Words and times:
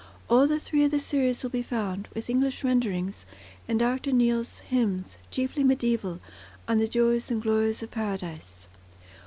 All 0.31 0.47
the 0.47 0.59
three 0.59 0.83
of 0.83 0.89
the 0.89 0.99
series 0.99 1.43
will 1.43 1.51
be 1.51 1.61
found, 1.61 2.07
with 2.15 2.27
English 2.27 2.63
renderings, 2.63 3.27
in 3.67 3.77
Dr. 3.77 4.11
Neale's 4.11 4.57
"Hymns, 4.61 5.19
chiefly 5.29 5.63
Mediæval, 5.63 6.19
on 6.67 6.79
the 6.79 6.87
Joys 6.87 7.29
and 7.29 7.39
Glories 7.39 7.83
of 7.83 7.91
Paradise." 7.91 8.67